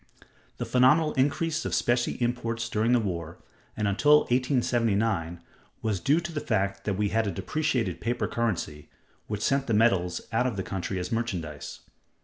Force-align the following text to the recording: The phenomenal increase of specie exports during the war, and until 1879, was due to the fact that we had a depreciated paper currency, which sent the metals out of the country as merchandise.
The 0.57 0.65
phenomenal 0.65 1.13
increase 1.13 1.63
of 1.63 1.75
specie 1.75 2.17
exports 2.19 2.69
during 2.69 2.91
the 2.91 2.99
war, 2.99 3.37
and 3.77 3.87
until 3.87 4.21
1879, 4.21 5.39
was 5.83 5.99
due 5.99 6.19
to 6.21 6.31
the 6.31 6.39
fact 6.41 6.85
that 6.85 6.95
we 6.97 7.09
had 7.09 7.27
a 7.27 7.31
depreciated 7.31 8.01
paper 8.01 8.27
currency, 8.27 8.89
which 9.27 9.43
sent 9.43 9.67
the 9.67 9.75
metals 9.75 10.21
out 10.33 10.47
of 10.47 10.57
the 10.57 10.63
country 10.63 10.97
as 10.97 11.11
merchandise. 11.11 11.81